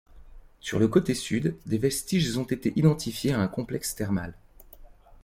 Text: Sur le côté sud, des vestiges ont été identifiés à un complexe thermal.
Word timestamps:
Sur 0.61 0.79
le 0.79 0.87
côté 0.87 1.13
sud, 1.13 1.57
des 1.67 1.77
vestiges 1.77 2.35
ont 2.35 2.43
été 2.45 2.73
identifiés 2.75 3.33
à 3.35 3.39
un 3.39 3.47
complexe 3.47 3.93
thermal. 3.93 4.33